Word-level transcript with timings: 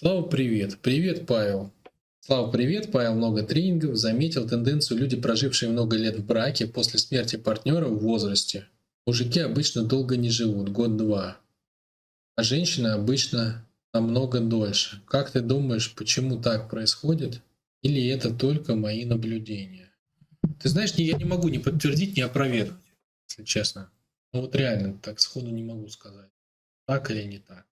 Слава, 0.00 0.22
привет. 0.22 0.78
Привет, 0.78 1.26
Павел. 1.26 1.72
Слава, 2.20 2.52
привет. 2.52 2.92
Павел 2.92 3.16
много 3.16 3.42
тренингов. 3.42 3.96
Заметил 3.96 4.48
тенденцию 4.48 5.00
люди, 5.00 5.20
прожившие 5.20 5.72
много 5.72 5.96
лет 5.96 6.20
в 6.20 6.24
браке, 6.24 6.68
после 6.68 7.00
смерти 7.00 7.34
партнера 7.34 7.88
в 7.88 7.98
возрасте. 7.98 8.68
Мужики 9.08 9.40
обычно 9.40 9.82
долго 9.82 10.16
не 10.16 10.30
живут, 10.30 10.68
год-два. 10.68 11.38
А 12.36 12.42
женщины 12.44 12.86
обычно 12.88 13.66
намного 13.92 14.38
дольше. 14.38 15.02
Как 15.04 15.32
ты 15.32 15.40
думаешь, 15.40 15.92
почему 15.96 16.40
так 16.40 16.70
происходит? 16.70 17.42
Или 17.82 18.06
это 18.06 18.32
только 18.32 18.76
мои 18.76 19.04
наблюдения? 19.04 19.90
Ты 20.62 20.68
знаешь, 20.68 20.92
я 20.92 21.16
не 21.16 21.24
могу 21.24 21.48
ни 21.48 21.58
подтвердить, 21.58 22.16
ни 22.16 22.20
опровергнуть, 22.20 22.78
если 23.28 23.42
честно. 23.42 23.90
Ну 24.32 24.42
вот 24.42 24.54
реально, 24.54 24.96
так 25.02 25.18
сходу 25.18 25.50
не 25.50 25.64
могу 25.64 25.88
сказать. 25.88 26.30
Так 26.86 27.10
или 27.10 27.24
не 27.24 27.38
так. 27.38 27.66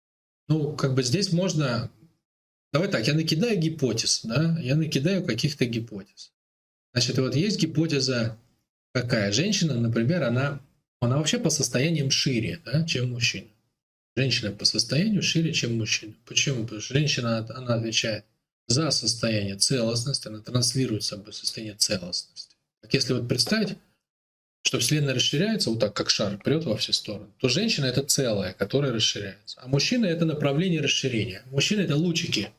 Ну, 0.49 0.73
как 0.73 0.97
бы 0.97 1.05
здесь 1.05 1.33
можно... 1.33 1.89
Давай 2.77 2.91
так, 2.91 3.07
я 3.07 3.15
накидаю 3.15 3.57
гипотез, 3.57 4.21
да? 4.25 4.55
Я 4.61 4.77
накидаю 4.77 5.25
каких-то 5.25 5.65
гипотез. 5.65 6.31
Значит, 6.93 7.17
вот 7.17 7.35
есть 7.35 7.59
гипотеза 7.59 8.37
какая? 8.93 9.33
Женщина, 9.33 9.81
например, 9.81 10.25
она, 10.25 10.61
она 11.01 11.17
вообще 11.17 11.39
по 11.39 11.49
состояниям 11.49 12.11
шире, 12.11 12.61
да, 12.67 12.85
чем 12.85 13.13
мужчина. 13.13 13.47
Женщина 14.15 14.51
по 14.53 14.67
состоянию 14.67 15.23
шире, 15.23 15.55
чем 15.55 15.79
мужчина. 15.79 16.13
Почему? 16.27 16.65
Потому 16.65 16.83
что 16.83 16.93
женщина, 16.93 17.39
она 17.49 17.77
отвечает 17.77 18.27
за 18.67 18.91
состояние 18.91 19.57
целостности, 19.57 20.29
она 20.29 20.41
транслирует 20.41 21.03
собой 21.03 21.33
состояние 21.33 21.77
целостности. 21.77 22.57
Так 22.83 22.93
если 22.93 23.15
вот 23.15 23.27
представить, 23.27 23.79
что 24.61 24.81
Вселенная 24.81 25.15
расширяется 25.15 25.71
вот 25.71 25.81
так, 25.81 25.95
как 25.95 26.11
шар, 26.11 26.37
прет 26.37 26.67
во 26.67 26.77
все 26.77 26.93
стороны, 26.93 27.29
то 27.39 27.49
женщина— 27.49 27.85
это 27.87 28.03
целое, 28.03 28.53
которое 28.53 28.93
расширяется. 28.93 29.63
А 29.63 29.67
мужчина— 29.67 30.05
это 30.07 30.27
направление 30.27 30.83
расширения. 30.83 31.43
Мужчина— 31.47 31.81
это 31.83 31.97
лучики. 31.97 32.51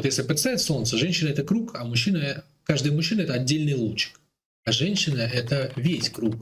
Вот 0.00 0.06
если 0.06 0.22
представить 0.22 0.62
Солнце, 0.62 0.96
женщина— 0.96 1.28
это 1.30 1.42
круг, 1.42 1.74
а 1.74 1.84
мужчина, 1.84 2.42
каждый 2.64 2.90
мужчина— 2.90 3.20
это 3.24 3.34
отдельный 3.34 3.74
лучик. 3.74 4.18
А 4.64 4.72
женщина— 4.72 5.18
это 5.34 5.74
весь 5.76 6.08
круг, 6.08 6.36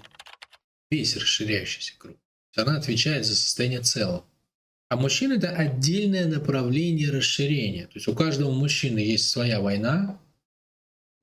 весь 0.92 1.16
расширяющийся 1.16 1.94
круг. 1.98 2.16
Она 2.54 2.76
отвечает 2.76 3.26
за 3.26 3.34
состояние 3.34 3.80
целого. 3.80 4.24
А 4.88 4.96
мужчина— 4.96 5.32
это 5.38 5.50
отдельное 5.50 6.28
направление 6.28 7.10
расширения. 7.10 7.86
То 7.86 7.94
есть 7.96 8.06
у 8.06 8.14
каждого 8.14 8.52
мужчины 8.52 9.00
есть 9.00 9.28
своя 9.28 9.60
война, 9.60 10.20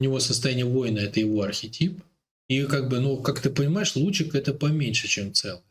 у 0.02 0.04
него 0.04 0.20
состояние 0.20 0.66
воина— 0.66 1.00
это 1.08 1.22
его 1.22 1.42
архетип. 1.42 2.04
И 2.50 2.64
как 2.66 2.90
бы, 2.90 3.00
ну, 3.00 3.16
как 3.16 3.40
ты 3.40 3.50
понимаешь, 3.50 3.96
лучик— 3.96 4.36
это 4.36 4.54
поменьше, 4.54 5.08
чем 5.08 5.34
целый. 5.34 5.64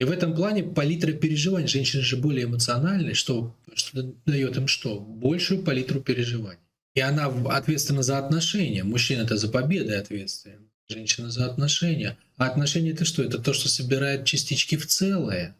И 0.00 0.04
в 0.04 0.10
этом 0.10 0.34
плане 0.34 0.64
палитра 0.64 1.12
переживаний. 1.12 1.68
Женщины 1.68 2.02
же 2.02 2.16
более 2.16 2.46
эмоциональные, 2.46 3.14
что, 3.14 3.54
что 3.74 4.14
дает 4.24 4.56
им 4.56 4.66
что? 4.66 4.98
Большую 4.98 5.62
палитру 5.62 6.00
переживаний. 6.00 6.58
И 6.94 7.00
она 7.00 7.26
ответственна 7.26 8.02
за 8.02 8.18
отношения. 8.18 8.82
Мужчина 8.82 9.22
это 9.22 9.36
за 9.36 9.48
победы 9.48 9.94
ответственен. 9.94 10.70
Женщина 10.88 11.30
за 11.30 11.46
отношения. 11.46 12.18
А 12.38 12.46
отношения 12.46 12.92
это 12.92 13.04
что? 13.04 13.22
Это 13.22 13.38
то, 13.38 13.52
что 13.52 13.68
собирает 13.68 14.24
частички 14.24 14.76
в 14.76 14.86
целое. 14.86 15.54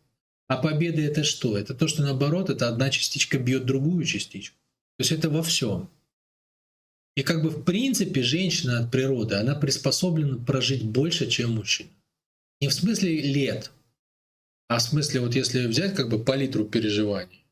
А 0.48 0.56
победа 0.56 1.02
это 1.02 1.22
что? 1.22 1.56
Это 1.56 1.74
то, 1.74 1.86
что 1.86 2.02
наоборот, 2.02 2.48
это 2.48 2.68
одна 2.68 2.88
частичка 2.90 3.38
бьет 3.38 3.66
другую 3.66 4.04
частичку. 4.04 4.56
То 4.96 5.02
есть 5.02 5.12
это 5.12 5.28
во 5.28 5.42
всем. 5.42 5.90
И 7.14 7.22
как 7.22 7.42
бы 7.42 7.50
в 7.50 7.62
принципе 7.62 8.22
женщина 8.22 8.80
от 8.80 8.90
природы, 8.90 9.34
она 9.34 9.54
приспособлена 9.54 10.38
прожить 10.38 10.82
больше, 10.82 11.28
чем 11.28 11.56
мужчина. 11.56 11.90
Не 12.60 12.68
в 12.68 12.74
смысле 12.74 13.20
лет, 13.20 13.70
а 14.70 14.78
в 14.78 14.82
смысле 14.82 15.22
вот 15.22 15.34
если 15.34 15.66
взять 15.66 15.96
как 15.96 16.08
бы 16.08 16.22
палитру 16.22 16.64
переживаний, 16.64 17.44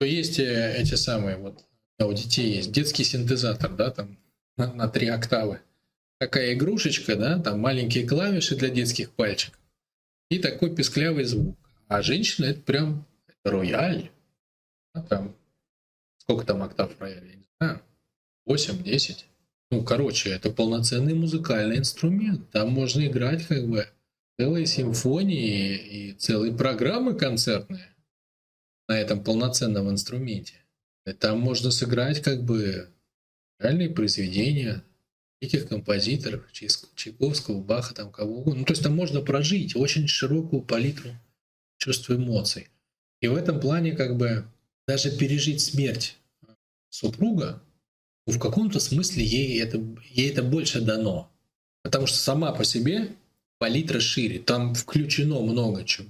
то 0.00 0.06
есть 0.06 0.40
э, 0.40 0.74
эти 0.76 0.96
самые 0.96 1.36
вот 1.36 1.64
у 2.00 2.12
детей 2.12 2.56
есть 2.56 2.72
детский 2.72 3.04
синтезатор, 3.04 3.72
да, 3.76 3.92
там 3.92 4.18
на, 4.56 4.72
на 4.74 4.88
три 4.88 5.06
октавы. 5.06 5.60
Такая 6.18 6.54
игрушечка, 6.54 7.14
да, 7.14 7.38
там 7.38 7.60
маленькие 7.60 8.08
клавиши 8.08 8.56
для 8.56 8.70
детских 8.70 9.12
пальчиков 9.12 9.60
и 10.28 10.40
такой 10.40 10.74
песклявый 10.74 11.22
звук. 11.22 11.56
А 11.86 12.02
женщина 12.02 12.46
это 12.46 12.60
прям 12.60 13.06
это 13.28 13.52
рояль. 13.52 14.10
А 14.94 15.02
там, 15.02 15.32
сколько 16.18 16.44
там 16.44 16.60
октав 16.60 16.92
в 16.92 17.00
рояле, 17.00 17.28
я 17.28 17.36
не 17.36 17.46
знаю, 17.60 17.82
8-10. 18.48 19.26
Ну, 19.70 19.84
короче, 19.84 20.30
это 20.30 20.50
полноценный 20.50 21.14
музыкальный 21.14 21.78
инструмент. 21.78 22.50
Там 22.50 22.72
можно 22.72 23.06
играть 23.06 23.46
как 23.46 23.68
бы 23.68 23.86
целые 24.38 24.66
симфонии 24.66 25.76
и 25.76 26.12
целые 26.12 26.54
программы 26.54 27.14
концертные 27.14 27.94
на 28.88 28.98
этом 28.98 29.22
полноценном 29.22 29.90
инструменте. 29.90 30.54
И 31.06 31.12
там 31.12 31.40
можно 31.40 31.70
сыграть 31.70 32.20
как 32.20 32.42
бы 32.44 32.90
реальные 33.58 33.90
произведения 33.90 34.82
этих 35.40 35.68
композиторов, 35.68 36.50
Чайковского, 36.52 37.62
Баха, 37.62 37.94
там 37.94 38.10
кого 38.10 38.38
угодно. 38.38 38.60
Ну, 38.60 38.64
то 38.66 38.72
есть 38.72 38.82
там 38.82 38.94
можно 38.94 39.20
прожить 39.20 39.76
очень 39.76 40.08
широкую 40.08 40.62
палитру 40.62 41.10
чувств 41.78 42.10
эмоций. 42.10 42.68
И 43.20 43.28
в 43.28 43.34
этом 43.34 43.60
плане 43.60 43.92
как 43.92 44.16
бы 44.16 44.44
даже 44.86 45.16
пережить 45.16 45.60
смерть 45.60 46.16
супруга, 46.90 47.62
ну, 48.26 48.32
в 48.32 48.38
каком-то 48.38 48.80
смысле 48.80 49.24
ей 49.24 49.60
это, 49.60 49.82
ей 50.10 50.30
это 50.30 50.42
больше 50.42 50.80
дано. 50.80 51.30
Потому 51.82 52.06
что 52.06 52.18
сама 52.18 52.52
по 52.52 52.64
себе 52.64 53.14
палитра 53.58 54.00
шире, 54.00 54.38
там 54.38 54.74
включено 54.74 55.40
много 55.40 55.84
чего. 55.84 56.08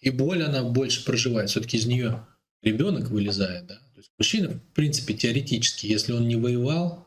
И 0.00 0.10
боль 0.10 0.42
она 0.42 0.62
больше 0.62 1.04
проживает. 1.04 1.50
Все-таки 1.50 1.76
из 1.76 1.86
нее 1.86 2.26
ребенок 2.62 3.08
вылезает. 3.08 3.66
Да? 3.66 3.76
То 3.76 3.98
есть 3.98 4.10
мужчина, 4.18 4.50
в 4.50 4.74
принципе, 4.74 5.14
теоретически, 5.14 5.86
если 5.86 6.12
он 6.12 6.28
не 6.28 6.36
воевал, 6.36 7.06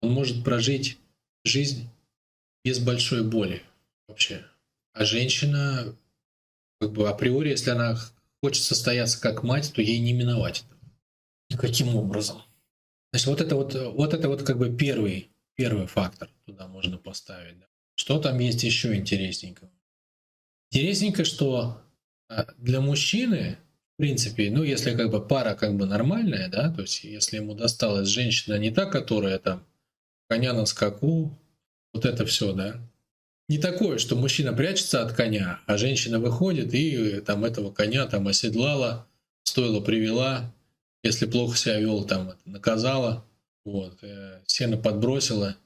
он 0.00 0.12
может 0.12 0.44
прожить 0.44 0.98
жизнь 1.44 1.88
без 2.64 2.78
большой 2.78 3.22
боли 3.22 3.62
вообще. 4.08 4.44
А 4.92 5.04
женщина 5.04 5.94
как 6.80 6.92
бы 6.92 7.08
априори, 7.08 7.50
если 7.50 7.70
она 7.70 7.98
хочет 8.42 8.64
состояться 8.64 9.20
как 9.20 9.42
мать, 9.42 9.72
то 9.74 9.82
ей 9.82 9.98
не 10.00 10.12
миновать 10.12 10.64
это. 10.68 11.60
Каким 11.60 11.94
образом? 11.94 12.42
Значит, 13.12 13.26
вот 13.28 13.40
это 13.40 13.56
вот, 13.56 13.74
вот 13.74 14.14
это 14.14 14.28
вот 14.28 14.42
как 14.42 14.58
бы 14.58 14.74
первый, 14.74 15.30
первый 15.54 15.86
фактор 15.86 16.28
туда 16.46 16.66
можно 16.66 16.98
поставить. 16.98 17.58
Да. 17.58 17.66
Что 18.04 18.18
там 18.18 18.38
есть 18.38 18.62
еще 18.62 18.94
интересненького? 18.94 19.70
Интересненько, 20.70 21.24
что 21.24 21.80
а, 22.28 22.48
для 22.58 22.82
мужчины, 22.82 23.56
в 23.94 23.96
принципе, 23.96 24.50
ну, 24.50 24.62
если 24.62 24.94
как 24.94 25.10
бы 25.10 25.26
пара 25.26 25.54
как 25.54 25.74
бы 25.78 25.86
нормальная, 25.86 26.50
да, 26.50 26.70
то 26.70 26.82
есть 26.82 27.02
если 27.02 27.36
ему 27.36 27.54
досталась 27.54 28.08
женщина 28.08 28.58
не 28.58 28.70
та, 28.70 28.84
которая 28.84 29.38
там 29.38 29.66
коня 30.28 30.52
на 30.52 30.66
скаку, 30.66 31.40
вот 31.94 32.04
это 32.04 32.26
все, 32.26 32.52
да, 32.52 32.78
не 33.48 33.56
такое, 33.56 33.96
что 33.96 34.16
мужчина 34.16 34.52
прячется 34.52 35.00
от 35.00 35.14
коня, 35.14 35.60
а 35.64 35.78
женщина 35.78 36.18
выходит 36.18 36.74
и 36.74 37.22
там 37.22 37.42
этого 37.42 37.72
коня 37.72 38.04
там 38.04 38.28
оседлала, 38.28 39.08
стоило 39.44 39.80
привела, 39.80 40.54
если 41.02 41.24
плохо 41.24 41.56
себя 41.56 41.80
вел, 41.80 42.04
там 42.04 42.34
наказала, 42.44 43.24
вот, 43.64 43.96
э, 44.02 44.42
сено 44.44 44.76
подбросила, 44.76 45.56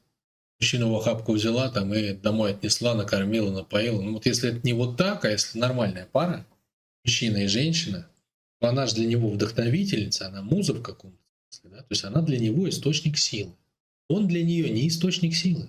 мужчину 0.61 0.91
в 0.91 0.97
охапку 0.97 1.33
взяла 1.33 1.71
там 1.71 1.95
и 1.95 2.13
домой 2.13 2.53
отнесла, 2.53 2.95
накормила, 2.95 3.51
напоила. 3.51 4.01
Ну 4.01 4.15
вот 4.15 4.27
если 4.27 4.51
это 4.51 4.61
не 4.65 4.73
вот 4.73 4.97
так, 4.97 5.25
а 5.25 5.31
если 5.31 5.59
нормальная 5.59 6.07
пара, 6.07 6.47
мужчина 7.05 7.39
и 7.39 7.47
женщина, 7.47 8.09
то 8.61 8.69
она 8.69 8.87
же 8.87 8.97
для 8.97 9.07
него 9.07 9.31
вдохновительница, 9.31 10.27
она 10.27 10.43
муза 10.43 10.75
в 10.75 10.83
каком-то 10.83 11.19
смысле, 11.51 11.71
да? 11.71 11.83
то 11.83 11.89
есть 11.91 12.05
она 12.05 12.23
для 12.23 12.39
него 12.39 12.69
источник 12.69 13.17
силы. 13.19 13.53
Он 14.09 14.27
для 14.27 14.43
нее 14.43 14.71
не 14.71 14.89
источник 14.89 15.35
силы. 15.35 15.69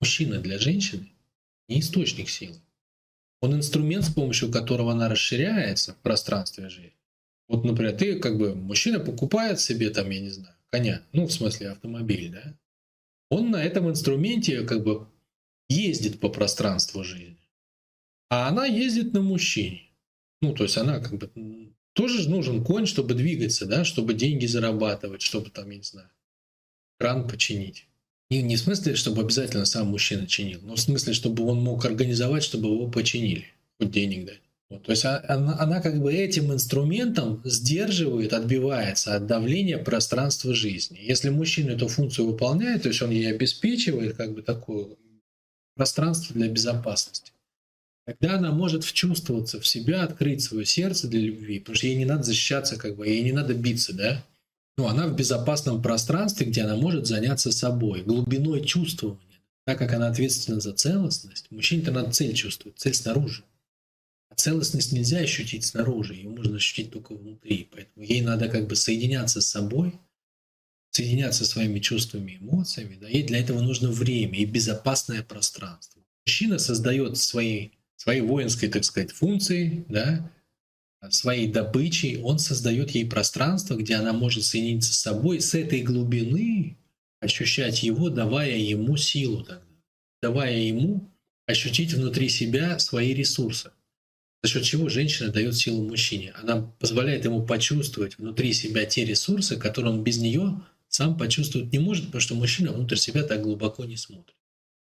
Мужчина 0.00 0.38
для 0.38 0.58
женщины 0.58 1.12
не 1.68 1.80
источник 1.80 2.28
силы. 2.28 2.56
Он 3.40 3.54
инструмент, 3.56 4.04
с 4.04 4.12
помощью 4.12 4.50
которого 4.50 4.92
она 4.92 5.08
расширяется 5.08 5.94
в 5.94 5.96
пространстве 5.98 6.68
жизни. 6.68 6.94
Вот, 7.48 7.64
например, 7.64 7.96
ты 7.96 8.18
как 8.18 8.38
бы, 8.38 8.54
мужчина 8.54 9.00
покупает 9.00 9.60
себе 9.60 9.90
там, 9.90 10.08
я 10.10 10.20
не 10.20 10.30
знаю, 10.30 10.54
коня, 10.70 11.02
ну, 11.12 11.26
в 11.26 11.32
смысле 11.32 11.70
автомобиль, 11.70 12.30
да? 12.30 12.54
Он 13.32 13.50
на 13.50 13.64
этом 13.64 13.88
инструменте 13.88 14.60
как 14.60 14.84
бы 14.84 15.06
ездит 15.70 16.20
по 16.20 16.28
пространству 16.28 17.02
жизни. 17.02 17.38
А 18.28 18.46
она 18.46 18.66
ездит 18.66 19.14
на 19.14 19.22
мужчине. 19.22 19.88
Ну, 20.42 20.52
то 20.52 20.64
есть 20.64 20.76
она 20.76 21.00
как 21.00 21.14
бы 21.14 21.30
тоже 21.94 22.28
нужен 22.28 22.62
конь, 22.62 22.84
чтобы 22.84 23.14
двигаться, 23.14 23.64
да, 23.64 23.84
чтобы 23.84 24.12
деньги 24.12 24.44
зарабатывать, 24.44 25.22
чтобы 25.22 25.48
там, 25.48 25.70
я 25.70 25.78
не 25.78 25.82
знаю, 25.82 26.10
кран 26.98 27.26
починить. 27.26 27.86
Не, 28.30 28.42
не 28.42 28.56
в 28.56 28.60
смысле, 28.60 28.96
чтобы 28.96 29.22
обязательно 29.22 29.64
сам 29.64 29.86
мужчина 29.86 30.26
чинил, 30.26 30.60
но 30.62 30.74
в 30.74 30.80
смысле, 30.80 31.14
чтобы 31.14 31.46
он 31.46 31.58
мог 31.62 31.86
организовать, 31.86 32.42
чтобы 32.42 32.68
его 32.68 32.90
починили, 32.90 33.46
хоть 33.78 33.92
денег 33.92 34.26
дать. 34.26 34.42
То 34.78 34.92
есть 34.92 35.04
а, 35.04 35.24
она, 35.28 35.58
она 35.58 35.80
как 35.80 36.00
бы 36.00 36.12
этим 36.12 36.52
инструментом 36.52 37.40
сдерживает, 37.44 38.32
отбивается 38.32 39.14
от 39.16 39.26
давления 39.26 39.78
пространства 39.78 40.54
жизни. 40.54 40.98
Если 41.02 41.30
мужчина 41.30 41.70
эту 41.70 41.88
функцию 41.88 42.26
выполняет, 42.26 42.82
то 42.82 42.88
есть 42.88 43.02
он 43.02 43.10
ей 43.10 43.30
обеспечивает 43.30 44.16
как 44.16 44.32
бы 44.34 44.42
такое 44.42 44.88
пространство 45.74 46.34
для 46.34 46.48
безопасности, 46.48 47.32
тогда 48.06 48.38
она 48.38 48.52
может 48.52 48.84
вчувствоваться 48.84 49.60
в 49.60 49.66
себя, 49.66 50.02
открыть 50.02 50.42
свое 50.42 50.64
сердце 50.64 51.08
для 51.08 51.20
любви, 51.20 51.60
потому 51.60 51.76
что 51.76 51.86
ей 51.86 51.96
не 51.96 52.04
надо 52.04 52.22
защищаться, 52.22 52.76
как 52.76 52.96
бы, 52.96 53.06
ей 53.06 53.22
не 53.22 53.32
надо 53.32 53.54
биться, 53.54 53.92
да? 53.92 54.24
ну, 54.76 54.86
она 54.86 55.06
в 55.06 55.14
безопасном 55.14 55.82
пространстве, 55.82 56.46
где 56.46 56.62
она 56.62 56.76
может 56.76 57.06
заняться 57.06 57.52
собой, 57.52 58.02
глубиной 58.02 58.64
чувствования. 58.64 59.20
Так 59.64 59.78
как 59.78 59.92
она 59.92 60.08
ответственна 60.08 60.60
за 60.60 60.72
целостность, 60.72 61.46
мужчине-то 61.50 61.92
надо 61.92 62.10
цель 62.10 62.34
чувствовать, 62.34 62.78
цель 62.78 62.94
снаружи. 62.94 63.44
Целостность 64.42 64.90
нельзя 64.90 65.18
ощутить 65.18 65.64
снаружи, 65.64 66.14
ее 66.14 66.28
можно 66.28 66.56
ощутить 66.56 66.90
только 66.90 67.14
внутри. 67.14 67.68
Поэтому 67.70 68.04
ей 68.04 68.22
надо 68.22 68.48
как 68.48 68.66
бы 68.66 68.74
соединяться 68.74 69.40
с 69.40 69.46
собой, 69.46 69.94
соединяться 70.90 71.44
со 71.44 71.52
своими 71.52 71.78
чувствами 71.78 72.38
эмоциями. 72.40 72.98
Да, 73.00 73.06
ей 73.06 73.22
для 73.22 73.38
этого 73.38 73.60
нужно 73.60 73.92
время 73.92 74.40
и 74.40 74.44
безопасное 74.44 75.22
пространство. 75.22 76.02
Мужчина 76.26 76.58
создает 76.58 77.18
свои, 77.18 77.68
свои 77.94 78.20
воинской, 78.20 78.68
так 78.68 78.82
сказать, 78.82 79.12
функции, 79.12 79.84
да, 79.88 80.28
своей 81.10 81.46
добычей, 81.46 82.20
он 82.20 82.40
создает 82.40 82.90
ей 82.90 83.06
пространство, 83.06 83.76
где 83.76 83.94
она 83.94 84.12
может 84.12 84.42
соединиться 84.42 84.92
с 84.92 84.98
собой, 84.98 85.40
с 85.40 85.54
этой 85.54 85.82
глубины 85.82 86.76
ощущать 87.20 87.84
его, 87.84 88.10
давая 88.10 88.56
ему 88.56 88.96
силу 88.96 89.44
тогда, 89.44 89.62
давая 90.20 90.58
ему 90.58 91.08
ощутить 91.46 91.94
внутри 91.94 92.28
себя 92.28 92.80
свои 92.80 93.14
ресурсы. 93.14 93.70
За 94.42 94.50
счет 94.50 94.64
чего 94.64 94.88
женщина 94.88 95.30
дает 95.30 95.56
силу 95.56 95.88
мужчине. 95.88 96.32
Она 96.42 96.62
позволяет 96.80 97.24
ему 97.24 97.46
почувствовать 97.46 98.18
внутри 98.18 98.52
себя 98.52 98.84
те 98.84 99.04
ресурсы, 99.04 99.56
которые 99.56 99.94
он 99.94 100.02
без 100.02 100.18
нее 100.18 100.60
сам 100.88 101.16
почувствовать 101.16 101.72
не 101.72 101.78
может, 101.78 102.06
потому 102.06 102.20
что 102.20 102.34
мужчина 102.34 102.72
внутрь 102.72 102.96
себя 102.96 103.22
так 103.22 103.42
глубоко 103.42 103.84
не 103.84 103.96
смотрит. 103.96 104.34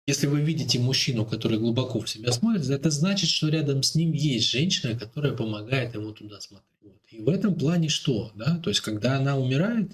Если 0.07 0.27
вы 0.27 0.41
видите 0.41 0.81
мужчину, 0.81 1.25
который 1.25 1.59
глубоко 1.59 2.01
в 2.01 2.11
себя 2.11 2.33
смотрит, 2.33 2.69
это 2.69 2.91
значит, 2.91 3.31
что 3.31 3.49
рядом 3.49 3.85
с 3.85 3.95
ним 3.95 4.13
есть 4.13 4.51
женщина, 4.51 4.99
которая 4.99 5.33
помогает 5.33 5.95
ему 5.95 6.13
туда 6.13 6.41
смотреть. 6.41 6.81
Вот. 6.83 7.01
И 7.11 7.21
в 7.21 7.29
этом 7.29 7.55
плане 7.55 7.89
что? 7.89 8.33
Да? 8.35 8.59
То 8.59 8.71
есть, 8.71 8.81
когда 8.81 9.19
она 9.19 9.39
умирает, 9.39 9.93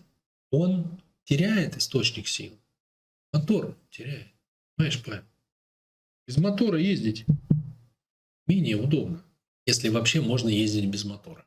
он 0.50 0.98
теряет 1.24 1.76
источник 1.76 2.26
сил. 2.26 2.52
Мотор 3.32 3.76
теряет. 3.90 4.28
Понимаешь, 4.76 5.02
Павел? 5.04 5.24
Без 6.26 6.38
мотора 6.38 6.78
ездить 6.78 7.26
менее 8.46 8.76
удобно, 8.76 9.22
если 9.68 9.90
вообще 9.90 10.20
можно 10.20 10.48
ездить 10.48 10.86
без 10.86 11.04
мотора. 11.04 11.44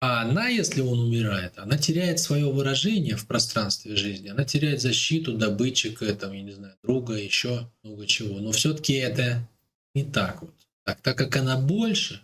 А 0.00 0.22
она, 0.22 0.48
если 0.48 0.80
он 0.80 0.98
умирает, 1.00 1.58
она 1.58 1.76
теряет 1.76 2.20
свое 2.20 2.50
выражение 2.50 3.16
в 3.16 3.26
пространстве 3.26 3.96
жизни, 3.96 4.28
она 4.28 4.44
теряет 4.44 4.80
защиту, 4.80 5.36
добытчика, 5.36 6.14
там, 6.14 6.32
я 6.32 6.42
не 6.42 6.52
знаю, 6.52 6.74
друга, 6.82 7.14
еще 7.14 7.70
много 7.82 8.06
чего. 8.06 8.38
Но 8.38 8.52
все-таки 8.52 8.94
это 8.94 9.46
не 9.94 10.04
так 10.04 10.40
вот. 10.40 10.54
Так, 10.86 11.02
так 11.02 11.18
как 11.18 11.36
она 11.36 11.58
больше, 11.58 12.22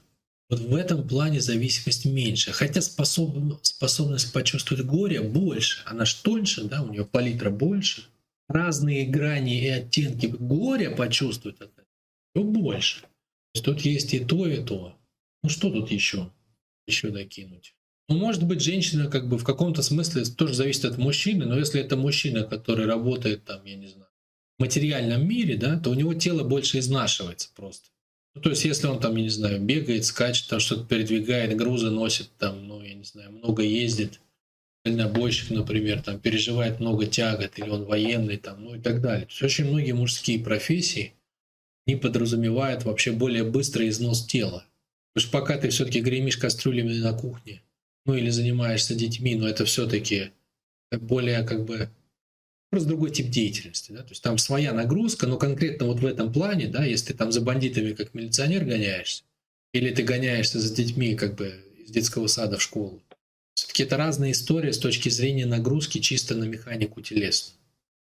вот 0.48 0.60
в 0.60 0.74
этом 0.74 1.06
плане 1.06 1.40
зависимость 1.40 2.06
меньше. 2.06 2.52
Хотя 2.52 2.80
способ, 2.80 3.36
способность 3.62 4.32
почувствовать 4.32 4.86
горе 4.86 5.20
больше. 5.20 5.82
Она 5.86 6.04
ж 6.04 6.14
тоньше, 6.14 6.64
да, 6.64 6.82
у 6.82 6.88
нее 6.88 7.04
палитра 7.04 7.50
больше. 7.50 8.04
Разные 8.48 9.06
грани 9.06 9.60
и 9.60 9.68
оттенки 9.68 10.26
горя 10.26 10.94
почувствовать 10.94 11.56
это 11.60 11.84
больше. 12.34 13.00
То 13.00 13.08
есть 13.54 13.64
тут 13.64 13.80
есть 13.80 14.14
и 14.14 14.20
то, 14.20 14.46
и 14.46 14.62
то. 14.62 14.95
Ну 15.46 15.50
что 15.50 15.70
тут 15.70 15.92
еще? 15.92 16.32
еще 16.88 17.10
докинуть. 17.10 17.76
Ну, 18.08 18.16
может 18.16 18.42
быть, 18.42 18.60
женщина 18.60 19.08
как 19.08 19.28
бы 19.28 19.38
в 19.38 19.44
каком-то 19.44 19.80
смысле 19.80 20.24
тоже 20.24 20.54
зависит 20.54 20.86
от 20.86 20.98
мужчины, 20.98 21.44
но 21.44 21.56
если 21.56 21.80
это 21.80 21.96
мужчина, 21.96 22.42
который 22.42 22.84
работает 22.84 23.44
там, 23.44 23.64
я 23.64 23.76
не 23.76 23.86
знаю, 23.86 24.08
в 24.58 24.62
материальном 24.62 25.24
мире, 25.24 25.56
да, 25.56 25.78
то 25.78 25.90
у 25.90 25.94
него 25.94 26.14
тело 26.14 26.42
больше 26.42 26.80
изнашивается 26.80 27.50
просто. 27.54 27.90
Ну, 28.34 28.40
то 28.40 28.50
есть, 28.50 28.64
если 28.64 28.88
он 28.88 28.98
там, 28.98 29.14
я 29.14 29.22
не 29.22 29.28
знаю, 29.28 29.60
бегает, 29.60 30.04
скачет, 30.04 30.48
там 30.48 30.58
что-то 30.58 30.84
передвигает, 30.84 31.56
грузы 31.56 31.90
носит, 31.90 32.28
там, 32.38 32.66
ну, 32.66 32.82
я 32.82 32.94
не 32.94 33.04
знаю, 33.04 33.30
много 33.30 33.62
ездит, 33.62 34.18
дальнобойщик, 34.84 35.50
например, 35.50 36.02
там, 36.02 36.18
переживает 36.18 36.80
много 36.80 37.06
тягот, 37.06 37.56
или 37.56 37.68
он 37.68 37.84
военный, 37.84 38.36
там, 38.36 38.64
ну 38.64 38.74
и 38.74 38.80
так 38.80 39.00
далее. 39.00 39.26
То 39.26 39.30
есть, 39.30 39.42
очень 39.44 39.66
многие 39.66 39.92
мужские 39.92 40.40
профессии, 40.40 41.12
не 41.86 41.94
подразумевают 41.94 42.84
вообще 42.84 43.12
более 43.12 43.44
быстрый 43.44 43.90
износ 43.90 44.26
тела. 44.26 44.64
Потому 45.16 45.30
что 45.30 45.38
пока 45.40 45.56
ты 45.56 45.70
все-таки 45.70 46.02
гремишь 46.02 46.36
кастрюлями 46.36 46.92
на 46.92 47.14
кухне, 47.14 47.62
ну 48.04 48.12
или 48.12 48.28
занимаешься 48.28 48.94
детьми, 48.94 49.34
но 49.34 49.48
это 49.48 49.64
все-таки 49.64 50.32
более 50.92 51.42
как 51.42 51.64
бы 51.64 51.88
просто 52.68 52.90
другой 52.90 53.12
тип 53.12 53.30
деятельности. 53.30 53.92
Да? 53.92 54.02
То 54.02 54.10
есть 54.10 54.22
там 54.22 54.36
своя 54.36 54.74
нагрузка, 54.74 55.26
но 55.26 55.38
конкретно 55.38 55.86
вот 55.86 56.00
в 56.00 56.04
этом 56.04 56.30
плане, 56.30 56.66
да, 56.66 56.84
если 56.84 57.12
ты 57.12 57.14
там 57.14 57.32
за 57.32 57.40
бандитами 57.40 57.94
как 57.94 58.12
милиционер 58.12 58.66
гоняешься, 58.66 59.22
или 59.72 59.88
ты 59.88 60.02
гоняешься 60.02 60.60
за 60.60 60.74
детьми 60.74 61.14
как 61.14 61.34
бы 61.36 61.64
из 61.78 61.90
детского 61.92 62.26
сада 62.26 62.58
в 62.58 62.62
школу, 62.62 63.00
все-таки 63.54 63.84
это 63.84 63.96
разные 63.96 64.32
истории 64.32 64.70
с 64.70 64.78
точки 64.78 65.08
зрения 65.08 65.46
нагрузки 65.46 65.98
чисто 65.98 66.34
на 66.34 66.44
механику 66.44 67.00
телесную. 67.00 67.56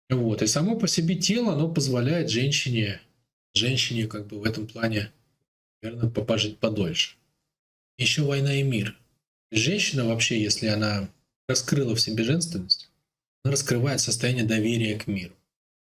Вот. 0.10 0.42
И 0.42 0.48
само 0.48 0.76
по 0.76 0.90
себе 0.90 1.16
тело, 1.16 1.54
оно 1.54 1.72
позволяет 1.72 2.30
женщине, 2.30 3.00
женщине 3.54 4.06
как 4.06 4.28
бы 4.28 4.42
в 4.42 4.44
этом 4.44 4.68
плане 4.68 5.14
наверное, 5.82 6.10
пожить 6.10 6.58
подольше. 6.60 7.16
Еще 7.98 8.24
война 8.24 8.56
и 8.56 8.64
мир. 8.64 8.98
Женщина 9.52 10.06
вообще, 10.06 10.42
если 10.42 10.68
она 10.68 11.10
раскрыла 11.48 11.96
в 11.96 12.02
себе 12.02 12.24
женственность, 12.24 12.90
она 13.44 13.52
раскрывает 13.52 14.00
состояние 14.00 14.46
доверия 14.46 14.98
к 14.98 15.08
миру. 15.08 15.34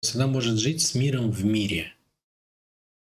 То 0.01 0.07
есть 0.07 0.15
она 0.15 0.27
может 0.27 0.59
жить 0.59 0.81
с 0.81 0.93
миром 0.93 1.31
в 1.31 1.45
мире. 1.45 1.93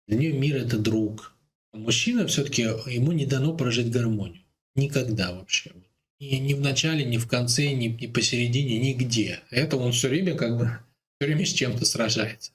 Для 0.06 0.18
нее 0.18 0.32
мир— 0.32 0.56
это 0.58 0.78
друг. 0.78 1.34
А 1.72 1.78
мужчина 1.78 2.26
все-таки, 2.26 2.62
ему 2.62 3.12
не 3.12 3.26
дано 3.26 3.56
прожить 3.56 3.90
гармонию. 3.90 4.42
Никогда 4.74 5.32
вообще. 5.32 5.72
И 6.18 6.38
ни 6.38 6.52
в 6.54 6.60
начале, 6.60 7.04
ни 7.04 7.16
в 7.16 7.28
конце, 7.28 7.72
ни, 7.72 7.86
ни 7.86 8.06
посередине, 8.06 8.78
нигде. 8.78 9.40
Это 9.50 9.76
он 9.76 9.92
все 9.92 10.08
время 10.08 10.36
как 10.36 10.58
бы 10.58 10.78
все 11.18 11.28
время 11.28 11.46
с 11.46 11.52
чем-то 11.52 11.84
сражается. 11.84 12.52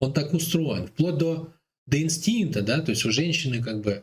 Он 0.00 0.12
так 0.12 0.34
устроен. 0.34 0.88
Вплоть 0.88 1.16
до 1.16 1.54
до 1.86 2.02
инстинкта, 2.02 2.62
да, 2.62 2.80
то 2.80 2.90
есть 2.90 3.04
у 3.04 3.10
женщины 3.10 3.62
как 3.62 3.80
бы 3.80 4.02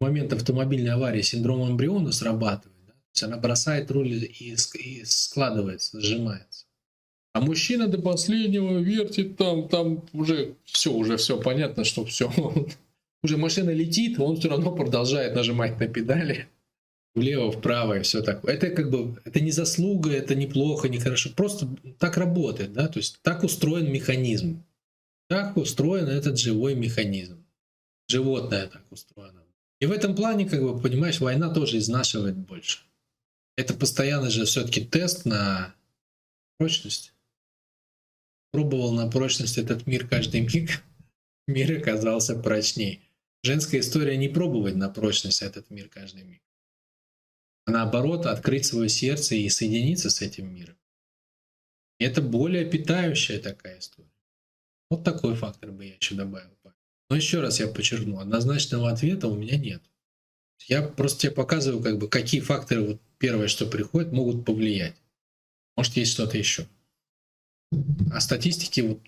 в 0.00 0.04
момент 0.04 0.32
автомобильной 0.32 0.92
аварии 0.92 1.22
синдром 1.22 1.68
эмбриона 1.70 2.12
срабатывает, 2.12 2.84
да, 2.86 2.92
то 2.92 3.08
есть 3.14 3.22
она 3.22 3.36
бросает 3.36 3.90
руль 3.90 4.12
и, 4.12 4.54
и 4.74 5.04
складывается, 5.04 6.00
сжимается. 6.00 6.66
А 7.34 7.40
мужчина 7.40 7.88
до 7.88 7.98
последнего 7.98 8.78
вертит 8.78 9.36
там, 9.36 9.68
там 9.68 10.04
уже 10.12 10.54
все, 10.64 10.92
уже 10.92 11.16
все 11.16 11.40
понятно, 11.40 11.84
что 11.84 12.04
все. 12.04 12.30
Уже 13.24 13.36
машина 13.36 13.70
летит, 13.70 14.18
он 14.18 14.36
все 14.36 14.48
равно 14.48 14.74
продолжает 14.74 15.36
нажимать 15.36 15.78
на 15.78 15.86
педали 15.86 16.48
влево, 17.14 17.52
вправо 17.52 17.98
и 17.98 18.02
все 18.02 18.22
такое. 18.22 18.54
Это 18.54 18.70
как 18.70 18.90
бы, 18.90 19.20
это 19.24 19.40
не 19.40 19.50
заслуга, 19.50 20.10
это 20.10 20.34
неплохо, 20.34 20.88
не 20.88 20.98
хорошо. 20.98 21.30
Просто 21.34 21.68
так 21.98 22.16
работает, 22.16 22.72
да, 22.72 22.88
то 22.88 22.98
есть 22.98 23.20
так 23.22 23.44
устроен 23.44 23.92
механизм. 23.92 24.64
Так 25.32 25.56
устроен 25.56 26.08
этот 26.08 26.38
живой 26.38 26.74
механизм. 26.74 27.42
Животное 28.06 28.66
так 28.66 28.84
устроено. 28.92 29.42
И 29.80 29.86
в 29.86 29.90
этом 29.90 30.14
плане, 30.14 30.46
как 30.46 30.60
бы, 30.60 30.78
понимаешь, 30.78 31.20
война 31.20 31.48
тоже 31.48 31.78
изнашивает 31.78 32.36
больше. 32.36 32.80
Это 33.56 33.72
постоянно 33.72 34.28
же 34.28 34.44
все-таки 34.44 34.84
тест 34.84 35.24
на 35.24 35.74
прочность. 36.58 37.14
Пробовал 38.50 38.92
на 38.92 39.10
прочность 39.10 39.56
этот 39.56 39.86
мир 39.86 40.06
каждый 40.06 40.40
миг. 40.54 40.82
Мир 41.46 41.78
оказался 41.78 42.38
прочней. 42.38 43.00
Женская 43.42 43.80
история 43.80 44.18
не 44.18 44.28
пробовать 44.28 44.74
на 44.74 44.90
прочность 44.90 45.40
этот 45.40 45.70
мир 45.70 45.88
каждый 45.88 46.24
миг. 46.24 46.42
А 47.64 47.70
наоборот, 47.70 48.26
открыть 48.26 48.66
свое 48.66 48.90
сердце 48.90 49.36
и 49.36 49.48
соединиться 49.48 50.10
с 50.10 50.20
этим 50.20 50.54
миром. 50.54 50.76
Это 51.98 52.20
более 52.20 52.70
питающая 52.70 53.40
такая 53.40 53.78
история. 53.78 54.11
Вот 54.92 55.04
такой 55.04 55.34
фактор 55.36 55.72
бы 55.72 55.86
я 55.86 55.94
еще 55.94 56.14
добавил. 56.14 56.50
Но 57.08 57.16
еще 57.16 57.40
раз 57.40 57.58
я 57.58 57.66
подчеркну, 57.66 58.18
однозначного 58.18 58.90
ответа 58.90 59.26
у 59.26 59.34
меня 59.34 59.56
нет. 59.56 59.80
Я 60.66 60.82
просто 60.82 61.20
тебе 61.20 61.32
показываю, 61.32 61.82
как 61.82 61.96
бы, 61.96 62.10
какие 62.10 62.42
факторы, 62.42 62.82
вот 62.82 63.00
первое, 63.16 63.48
что 63.48 63.64
приходит, 63.64 64.12
могут 64.12 64.44
повлиять. 64.44 64.94
Может, 65.78 65.96
есть 65.96 66.12
что-то 66.12 66.36
еще. 66.36 66.66
А 68.12 68.20
статистики 68.20 68.82
вот 68.82 69.00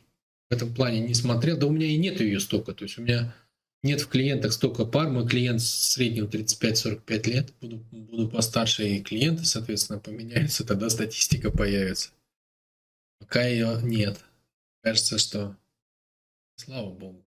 в 0.48 0.54
этом 0.54 0.74
плане 0.74 1.00
не 1.00 1.12
смотрел, 1.12 1.58
да 1.58 1.66
у 1.66 1.70
меня 1.70 1.88
и 1.88 1.98
нет 1.98 2.18
ее 2.18 2.40
столько. 2.40 2.72
То 2.72 2.84
есть 2.84 2.96
у 2.96 3.02
меня 3.02 3.34
нет 3.82 4.00
в 4.00 4.08
клиентах 4.08 4.54
столько 4.54 4.86
пар. 4.86 5.10
Мой 5.10 5.28
клиент 5.28 5.60
в 5.60 5.66
среднем 5.66 6.24
35-45 6.24 7.30
лет. 7.30 7.52
Буду, 7.60 7.84
буду 7.90 8.30
постарше, 8.30 8.88
и 8.88 9.02
клиенты, 9.02 9.44
соответственно, 9.44 9.98
поменяются, 9.98 10.64
тогда 10.64 10.88
статистика 10.88 11.50
появится. 11.50 12.08
Пока 13.18 13.44
ее 13.46 13.80
нет. 13.82 14.18
Кажется, 14.82 15.18
что 15.18 15.58
слава 16.56 16.90
богу. 16.90 17.24